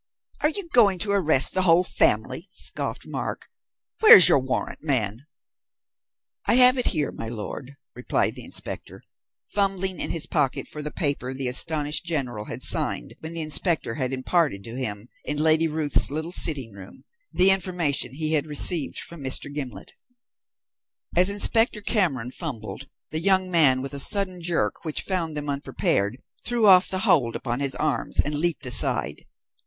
"Are 0.39 0.49
you 0.49 0.67
going 0.69 0.97
to 0.97 1.11
arrest 1.11 1.53
the 1.53 1.61
whole 1.61 1.83
family?" 1.83 2.47
scoffed 2.49 3.05
Mark. 3.05 3.49
"Where's 3.99 4.27
your 4.27 4.39
warrant, 4.39 4.83
man?" 4.83 5.27
"I 6.47 6.55
have 6.55 6.79
it 6.79 6.87
here, 6.87 7.11
my 7.11 7.29
lord," 7.29 7.77
replied 7.93 8.33
the 8.33 8.43
inspector, 8.43 9.03
fumbling 9.45 9.99
in 9.99 10.09
his 10.09 10.25
pocket 10.25 10.67
for 10.67 10.81
the 10.81 10.89
paper 10.89 11.35
the 11.35 11.47
astonished 11.47 12.03
General 12.03 12.45
had 12.45 12.63
signed 12.63 13.13
when 13.19 13.33
the 13.35 13.43
inspector 13.43 13.93
had 13.93 14.11
imparted 14.11 14.63
to 14.63 14.73
him, 14.75 15.07
in 15.23 15.37
Lady 15.37 15.67
Ruth's 15.67 16.09
little 16.09 16.31
sitting 16.31 16.71
room, 16.73 17.03
the 17.31 17.51
information 17.51 18.11
he 18.15 18.33
had 18.33 18.47
received 18.47 18.97
from 18.97 19.23
Mr. 19.23 19.53
Gimblet. 19.53 19.93
As 21.15 21.29
Inspector 21.29 21.81
Cameron 21.81 22.31
fumbled, 22.31 22.89
the 23.11 23.19
young 23.21 23.51
man, 23.51 23.83
with 23.83 23.93
a 23.93 23.99
sudden 23.99 24.41
jerk 24.41 24.83
which 24.83 25.03
found 25.03 25.37
them 25.37 25.47
unprepared, 25.47 26.19
threw 26.43 26.65
off 26.65 26.87
the 26.87 27.01
hold 27.05 27.35
upon 27.35 27.59
his 27.59 27.75
arms 27.75 28.19
and 28.19 28.33
leaped 28.33 28.65
aside. 28.65 29.25